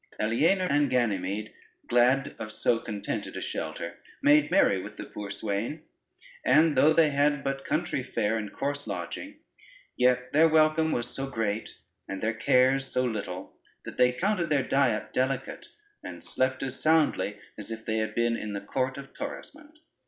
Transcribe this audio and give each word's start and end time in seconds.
Aliena 0.19 0.65
and 0.67 0.89
Ganymede 0.89 1.53
glad 1.87 2.35
of 2.39 2.51
so 2.51 2.79
contented 2.79 3.37
a 3.37 3.39
shelter, 3.41 3.99
made 4.23 4.49
merry 4.49 4.81
with 4.81 4.97
the 4.97 5.03
poor 5.05 5.29
swain; 5.29 5.83
and 6.43 6.75
though 6.75 6.91
they 6.91 7.11
had 7.11 7.43
but 7.43 7.63
country 7.65 8.01
fare 8.01 8.35
and 8.35 8.51
coarse 8.51 8.87
lodging, 8.87 9.35
yet 9.95 10.33
their 10.33 10.47
welcome 10.49 10.91
was 10.91 11.07
so 11.07 11.27
great, 11.29 11.77
and 12.07 12.19
their 12.19 12.33
cares 12.33 12.87
so 12.87 13.05
little, 13.05 13.53
that 13.85 13.97
they 13.97 14.11
counted 14.11 14.49
their 14.49 14.63
diet 14.67 15.13
delicate, 15.13 15.67
and 16.03 16.23
slept 16.23 16.63
as 16.63 16.81
soundly 16.81 17.37
as 17.55 17.69
if 17.69 17.85
they 17.85 17.97
had 17.99 18.15
been 18.15 18.35
in 18.35 18.53
the 18.53 18.61
court 18.61 18.97
of 18.97 19.13
Torismond. 19.13 19.77